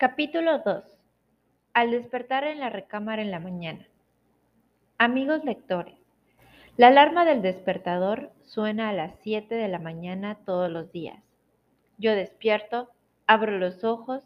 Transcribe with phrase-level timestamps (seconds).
[0.00, 0.84] Capítulo 2.
[1.74, 3.84] Al despertar en la recámara en la mañana.
[4.96, 5.98] Amigos lectores,
[6.76, 11.20] la alarma del despertador suena a las 7 de la mañana todos los días.
[11.96, 12.88] Yo despierto,
[13.26, 14.22] abro los ojos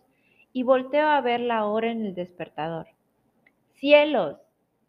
[0.52, 2.88] y volteo a ver la hora en el despertador.
[3.76, 4.36] ¡Cielos!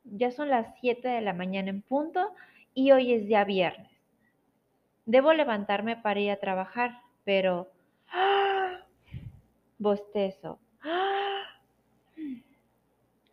[0.03, 2.33] Ya son las 7 de la mañana en punto
[2.73, 3.89] y hoy es día viernes.
[5.05, 7.71] Debo levantarme para ir a trabajar, pero...
[8.09, 8.81] ¡Ah!
[9.77, 10.59] Bostezo.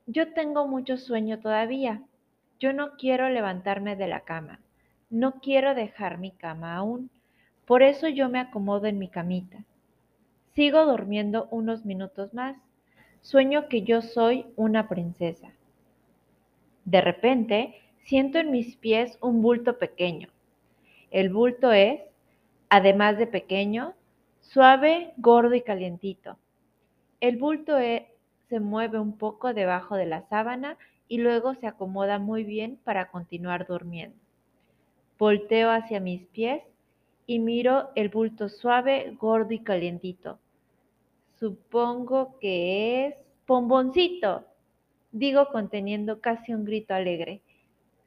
[0.06, 2.02] Yo tengo mucho sueño todavía.
[2.58, 4.60] Yo no quiero levantarme de la cama.
[5.08, 7.10] No quiero dejar mi cama aún.
[7.66, 9.64] Por eso yo me acomodo en mi camita.
[10.54, 12.56] Sigo durmiendo unos minutos más.
[13.20, 15.52] Sueño que yo soy una princesa.
[16.84, 20.28] De repente, siento en mis pies un bulto pequeño.
[21.10, 22.00] El bulto es,
[22.68, 23.94] además de pequeño,
[24.40, 26.36] suave, gordo y calientito.
[27.20, 28.08] El bulto e,
[28.48, 33.10] se mueve un poco debajo de la sábana y luego se acomoda muy bien para
[33.10, 34.16] continuar durmiendo.
[35.18, 36.62] Volteo hacia mis pies
[37.26, 40.38] y miro el bulto suave, gordo y calientito.
[41.38, 44.46] Supongo que es pomboncito,
[45.12, 47.42] digo conteniendo casi un grito alegre.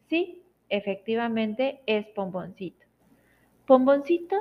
[0.07, 2.85] Sí, efectivamente es pomboncito.
[3.67, 4.35] Pomboncito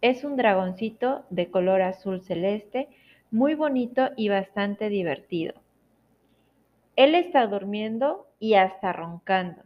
[0.00, 2.88] es un dragoncito de color azul celeste,
[3.30, 5.54] muy bonito y bastante divertido.
[6.96, 9.62] Él está durmiendo y hasta roncando.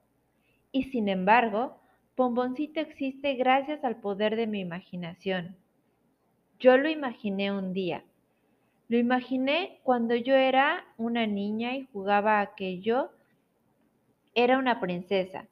[0.72, 1.79] Y sin embargo,
[2.16, 5.55] Pomboncito existe gracias al poder de mi imaginación.
[6.59, 8.03] Yo lo imaginé un día.
[8.88, 13.09] Lo imaginé cuando yo era una niña y jugaba a que yo
[14.35, 15.47] era una princesa,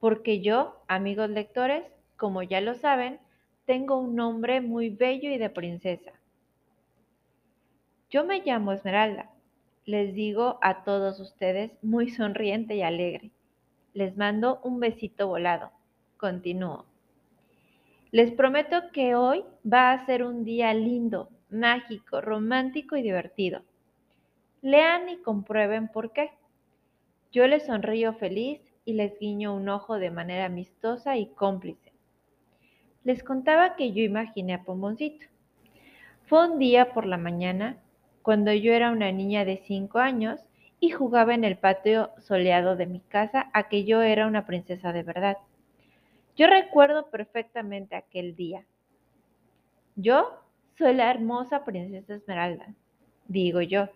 [0.00, 1.84] porque yo, amigos lectores,
[2.16, 3.20] como ya lo saben,
[3.66, 6.12] tengo un nombre muy bello y de princesa.
[8.10, 9.30] Yo me llamo Esmeralda,
[9.84, 13.30] les digo a todos ustedes muy sonriente y alegre.
[13.94, 15.70] Les mando un besito volado.
[16.16, 16.84] Continúo.
[18.10, 23.62] Les prometo que hoy va a ser un día lindo, mágico, romántico y divertido.
[24.62, 26.30] Lean y comprueben por qué.
[27.32, 31.92] Yo les sonrío feliz y les guiño un ojo de manera amistosa y cómplice.
[33.04, 35.26] Les contaba que yo imaginé a Pomboncito.
[36.24, 37.78] Fue un día por la mañana
[38.22, 40.40] cuando yo era una niña de cinco años
[40.80, 44.92] y jugaba en el patio soleado de mi casa a que yo era una princesa
[44.92, 45.38] de verdad.
[46.36, 48.66] Yo recuerdo perfectamente aquel día.
[49.94, 50.42] Yo
[50.78, 52.74] soy la hermosa princesa Esmeralda,
[53.28, 53.88] digo yo,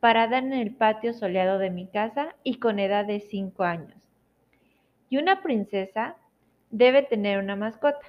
[0.00, 3.96] parada en el patio soleado de mi casa y con edad de cinco años.
[5.10, 6.16] Y una princesa
[6.70, 8.00] debe tener una mascota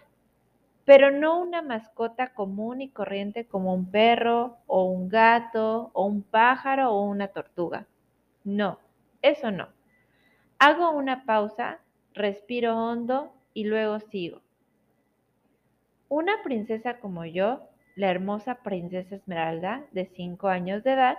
[0.90, 6.24] pero no una mascota común y corriente como un perro o un gato o un
[6.24, 7.86] pájaro o una tortuga.
[8.44, 8.80] No,
[9.22, 9.68] eso no.
[10.58, 11.78] Hago una pausa,
[12.16, 14.42] respiro hondo y luego sigo.
[16.08, 21.18] Una princesa como yo, la hermosa princesa Esmeralda, de 5 años de edad,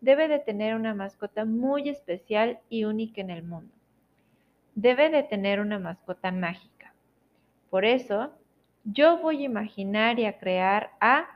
[0.00, 3.72] debe de tener una mascota muy especial y única en el mundo.
[4.74, 6.94] Debe de tener una mascota mágica.
[7.70, 8.32] Por eso,
[8.84, 11.26] yo voy a imaginar y a crear a,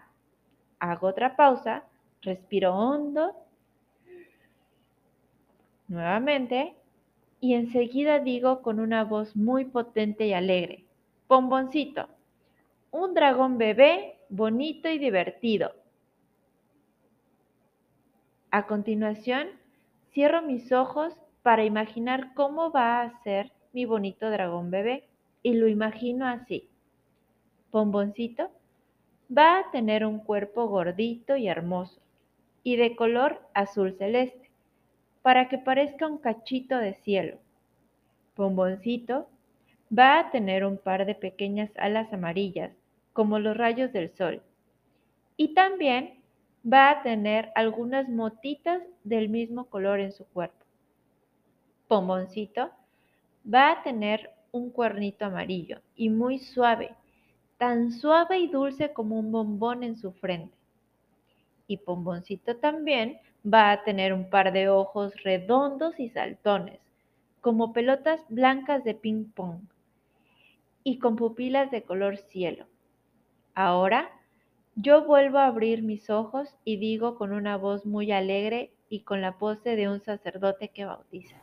[0.79, 1.85] hago otra pausa,
[2.23, 3.37] respiro hondo,
[5.89, 6.75] nuevamente,
[7.41, 10.85] y enseguida digo con una voz muy potente y alegre,
[11.27, 12.09] pomboncito,
[12.93, 15.73] un dragón bebé bonito y divertido.
[18.51, 19.49] A continuación,
[20.13, 25.09] cierro mis ojos para imaginar cómo va a ser mi bonito dragón bebé
[25.43, 26.69] y lo imagino así.
[27.71, 28.51] Pomboncito
[29.37, 31.99] va a tener un cuerpo gordito y hermoso
[32.63, 34.51] y de color azul celeste,
[35.23, 37.39] para que parezca un cachito de cielo.
[38.35, 39.29] Pomboncito
[39.97, 42.73] va a tener un par de pequeñas alas amarillas,
[43.13, 44.43] como los rayos del sol,
[45.37, 46.23] y también
[46.71, 50.65] va a tener algunas motitas del mismo color en su cuerpo.
[51.89, 52.71] Pomboncito
[53.53, 56.95] va a tener un cuernito amarillo y muy suave,
[57.59, 60.57] tan suave y dulce como un bombón en su frente.
[61.67, 66.81] Y Pomboncito también va a tener un par de ojos redondos y saltones,
[67.41, 69.61] como pelotas blancas de ping pong,
[70.85, 72.67] y con pupilas de color cielo.
[73.55, 74.11] Ahora
[74.75, 79.21] yo vuelvo a abrir mis ojos y digo con una voz muy alegre y con
[79.21, 81.37] la pose de un sacerdote que bautiza.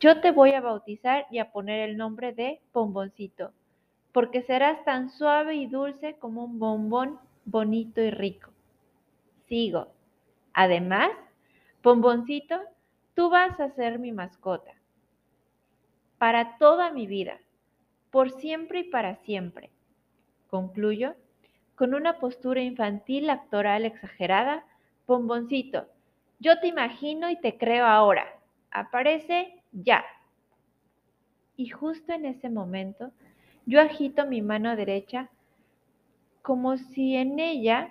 [0.00, 3.52] Yo te voy a bautizar y a poner el nombre de Pomboncito,
[4.12, 8.50] porque serás tan suave y dulce como un bombón bonito y rico.
[9.46, 9.88] Sigo.
[10.54, 11.10] Además,
[11.82, 12.60] Pomboncito,
[13.14, 14.72] tú vas a ser mi mascota.
[16.18, 17.38] Para toda mi vida,
[18.10, 19.70] por siempre y para siempre.
[20.48, 21.14] Concluyo
[21.76, 24.64] con una postura infantil actoral exagerada.
[25.06, 25.86] Pomboncito,
[26.40, 28.26] yo te imagino y te creo ahora.
[28.70, 30.04] Aparece ya.
[31.56, 33.10] Y justo en ese momento,
[33.66, 35.28] yo agito mi mano derecha
[36.42, 37.90] como si en ella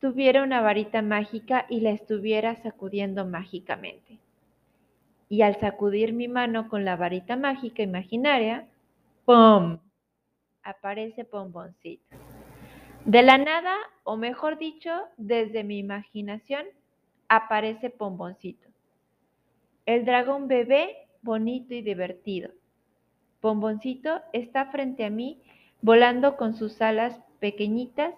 [0.00, 4.18] tuviera una varita mágica y la estuviera sacudiendo mágicamente.
[5.28, 8.66] Y al sacudir mi mano con la varita mágica imaginaria,
[9.24, 9.78] ¡pum!
[10.66, 12.16] Aparece Pomboncito.
[13.04, 16.66] De la nada, o mejor dicho, desde mi imaginación,
[17.28, 18.68] aparece Pomboncito.
[19.86, 22.50] El dragón bebé, bonito y divertido.
[23.40, 25.40] Pomboncito está frente a mí,
[25.82, 28.12] volando con sus alas pequeñitas,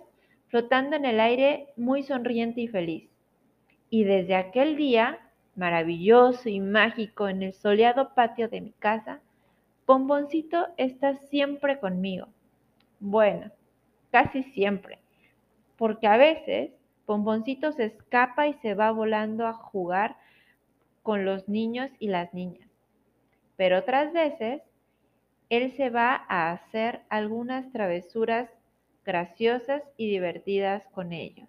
[0.47, 3.11] flotando en el aire, muy sonriente y feliz.
[3.91, 5.19] Y desde aquel día,
[5.55, 9.21] maravilloso y mágico en el soleado patio de mi casa,
[9.85, 12.29] Pomboncito está siempre conmigo.
[13.01, 13.51] Bueno,
[14.11, 14.99] casi siempre,
[15.77, 16.73] porque a veces
[17.07, 20.17] Pomboncito se escapa y se va volando a jugar
[21.03, 22.69] con los niños y las niñas.
[23.57, 24.63] Pero otras veces,
[25.51, 28.51] él se va a hacer algunas travesuras
[29.05, 31.49] graciosas y divertidas con ellos.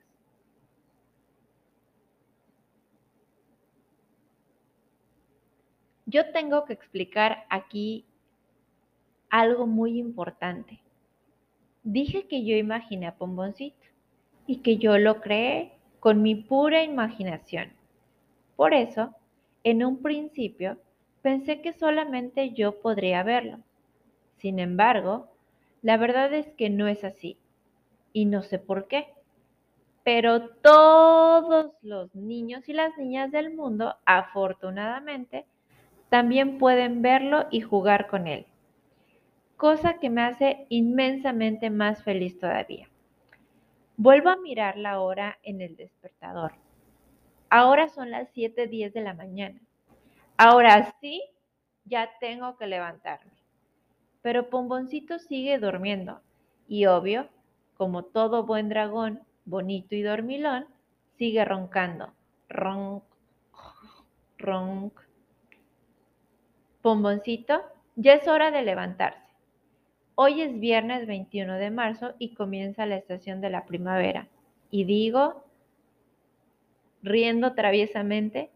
[6.05, 8.05] Yo tengo que explicar aquí
[9.29, 10.81] algo muy importante.
[11.83, 13.87] Dije que yo imaginé a Pomboncito
[14.45, 15.71] y que yo lo creé
[16.01, 17.71] con mi pura imaginación.
[18.57, 19.15] Por eso,
[19.63, 20.77] en un principio,
[21.21, 23.59] pensé que solamente yo podría verlo.
[24.39, 25.29] Sin embargo,
[25.81, 27.37] la verdad es que no es así.
[28.11, 29.07] Y no sé por qué.
[30.03, 35.45] Pero todos los niños y las niñas del mundo, afortunadamente,
[36.09, 38.48] también pueden verlo y jugar con él
[39.59, 42.87] cosa que me hace inmensamente más feliz todavía.
[43.97, 46.53] Vuelvo a mirar la hora en el despertador.
[47.49, 49.59] Ahora son las 7.10 de la mañana.
[50.37, 51.21] Ahora sí,
[51.83, 53.33] ya tengo que levantarme.
[54.21, 56.21] Pero Pomboncito sigue durmiendo
[56.69, 57.27] y obvio,
[57.75, 60.67] como todo buen dragón, bonito y dormilón,
[61.17, 62.13] sigue roncando.
[62.47, 63.03] Ronc,
[64.37, 64.93] ronc.
[66.81, 67.61] Pomboncito,
[67.97, 69.28] ya es hora de levantarse.
[70.21, 74.27] Hoy es viernes 21 de marzo y comienza la estación de la primavera.
[74.69, 75.45] Y digo,
[77.01, 78.49] riendo traviesamente,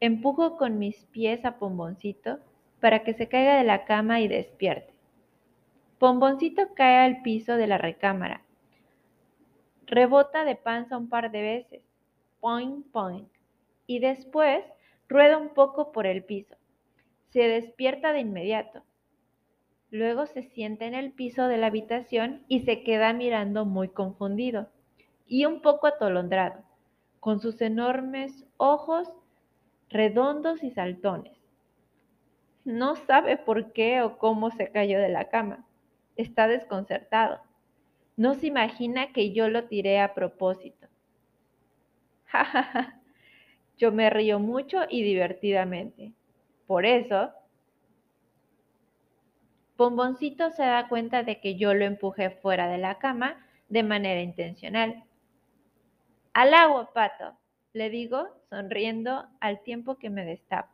[0.00, 2.40] empujo con mis pies a Pomboncito
[2.80, 4.92] para que se caiga de la cama y despierte.
[6.00, 8.42] Pomboncito cae al piso de la recámara.
[9.86, 11.82] Rebota de panza un par de veces.
[12.40, 13.28] Point, point.
[13.86, 14.64] Y después
[15.08, 16.56] rueda un poco por el piso.
[17.28, 18.82] Se despierta de inmediato.
[19.94, 24.68] Luego se sienta en el piso de la habitación y se queda mirando muy confundido
[25.24, 26.64] y un poco atolondrado,
[27.20, 29.08] con sus enormes ojos
[29.90, 31.38] redondos y saltones.
[32.64, 35.64] No sabe por qué o cómo se cayó de la cama.
[36.16, 37.38] Está desconcertado.
[38.16, 40.88] No se imagina que yo lo tiré a propósito.
[42.26, 43.00] Ja,
[43.78, 46.14] Yo me río mucho y divertidamente.
[46.66, 47.30] Por eso
[49.76, 54.20] Pomboncito se da cuenta de que yo lo empujé fuera de la cama de manera
[54.20, 55.04] intencional.
[56.32, 57.36] Al agua, pato,
[57.72, 60.72] le digo, sonriendo al tiempo que me destapo.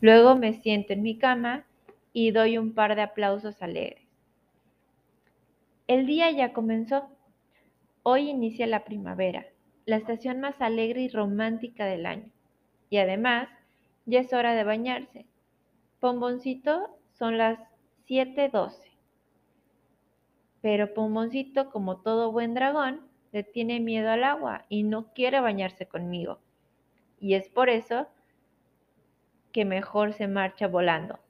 [0.00, 1.66] Luego me siento en mi cama
[2.12, 4.08] y doy un par de aplausos alegres.
[5.86, 7.08] El día ya comenzó.
[8.02, 9.46] Hoy inicia la primavera,
[9.84, 12.30] la estación más alegre y romántica del año.
[12.88, 13.48] Y además,
[14.06, 15.26] ya es hora de bañarse.
[16.00, 17.58] Pomboncito son las
[18.10, 18.90] 7:12.
[20.60, 25.86] Pero Pomboncito, como todo buen dragón, le tiene miedo al agua y no quiere bañarse
[25.86, 26.40] conmigo.
[27.20, 28.08] Y es por eso
[29.52, 31.20] que mejor se marcha volando.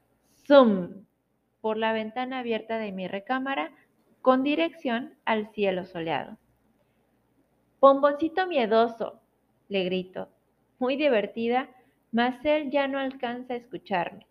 [0.46, 1.04] ¡Zum!
[1.60, 3.72] por la ventana abierta de mi recámara
[4.22, 6.38] con dirección al cielo soleado.
[7.78, 9.20] Pomboncito miedoso,
[9.68, 10.30] le grito,
[10.78, 11.68] muy divertida,
[12.10, 14.29] mas él ya no alcanza a escucharme.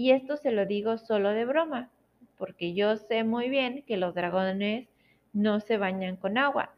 [0.00, 1.90] Y esto se lo digo solo de broma,
[2.38, 4.88] porque yo sé muy bien que los dragones
[5.34, 6.72] no se bañan con agua.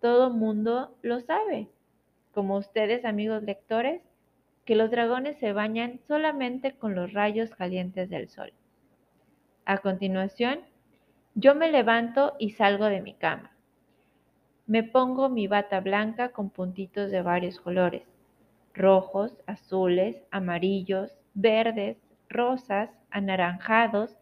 [0.00, 1.68] Todo mundo lo sabe,
[2.32, 4.00] como ustedes amigos lectores,
[4.64, 8.54] que los dragones se bañan solamente con los rayos calientes del sol.
[9.66, 10.60] A continuación,
[11.34, 13.54] yo me levanto y salgo de mi cama.
[14.66, 18.04] Me pongo mi bata blanca con puntitos de varios colores,
[18.72, 21.98] rojos, azules, amarillos, verdes,
[22.34, 24.16] rosas, anaranjados,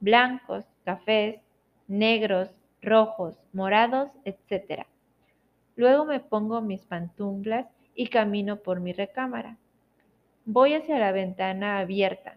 [0.00, 1.40] blancos, cafés,
[1.86, 2.50] negros,
[2.82, 4.86] rojos, morados, etc.
[5.76, 9.56] Luego me pongo mis pantuflas y camino por mi recámara.
[10.44, 12.36] Voy hacia la ventana abierta.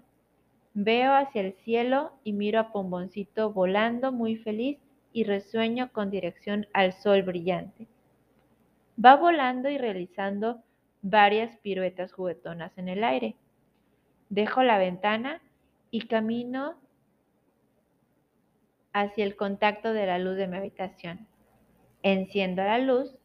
[0.73, 4.77] Veo hacia el cielo y miro a Pomboncito volando muy feliz
[5.13, 7.88] y resueño con dirección al sol brillante.
[9.03, 10.61] Va volando y realizando
[11.01, 13.35] varias piruetas juguetonas en el aire.
[14.31, 15.41] Dejo la ventana
[15.89, 16.75] y camino
[18.93, 21.27] hacia el contacto de la luz de mi habitación.
[22.01, 23.17] Enciendo la luz,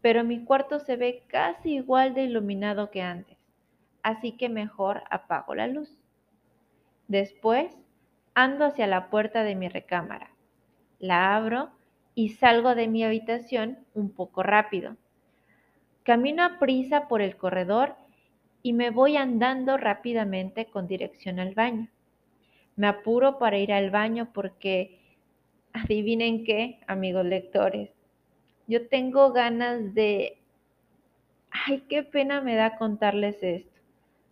[0.00, 3.38] pero mi cuarto se ve casi igual de iluminado que antes,
[4.02, 5.96] así que mejor apago la luz.
[7.06, 7.72] Después,
[8.34, 10.32] ando hacia la puerta de mi recámara.
[10.98, 11.70] La abro
[12.16, 14.96] y salgo de mi habitación un poco rápido.
[16.02, 17.94] Camino a prisa por el corredor
[18.68, 21.88] y me voy andando rápidamente con dirección al baño.
[22.76, 25.00] Me apuro para ir al baño porque
[25.72, 27.88] adivinen qué, amigos lectores,
[28.66, 30.42] yo tengo ganas de...
[31.50, 33.80] Ay, qué pena me da contarles esto.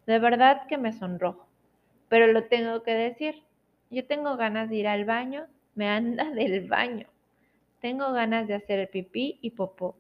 [0.07, 1.49] De verdad que me sonrojo,
[2.11, 3.43] pero lo tengo que decir.
[3.89, 7.07] Yo tengo ganas de ir al baño, me anda del baño.
[7.81, 9.97] Tengo ganas de hacer pipí y popó.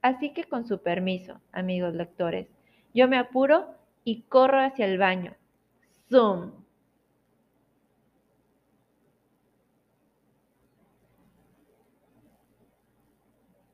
[0.00, 2.48] Así que con su permiso, amigos lectores,
[2.94, 5.34] yo me apuro y corro hacia el baño.
[6.10, 6.61] ¡Zoom!